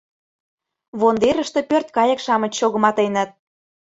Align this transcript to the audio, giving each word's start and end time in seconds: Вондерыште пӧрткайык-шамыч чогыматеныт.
Вондерыште 0.99 1.59
пӧрткайык-шамыч 1.69 2.51
чогыматеныт. 2.59 3.29